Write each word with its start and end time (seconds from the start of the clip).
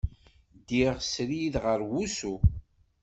Ddiɣ 0.57 0.95
srid 1.11 1.55
ɣer 1.63 1.79
wusu. 1.89 2.35